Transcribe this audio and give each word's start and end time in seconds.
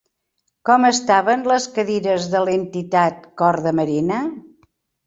Com 0.69 0.87
estaven 0.89 1.45
les 1.53 1.67
cadires 1.77 2.27
de 2.35 2.43
l'entitat 2.47 3.31
Cor 3.43 3.65
de 3.69 3.77
Marina? 3.83 4.29